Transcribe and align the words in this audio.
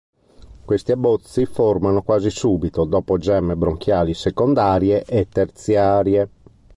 Questi 0.65 0.91
abbozzi 0.91 1.45
formano 1.45 2.01
quasi 2.01 2.31
subito 2.31 2.85
dopo 2.85 3.19
"gemme 3.19 3.55
bronchiali 3.55 4.15
secondarie" 4.15 5.03
e 5.05 5.29
"terziarie". 5.29 6.29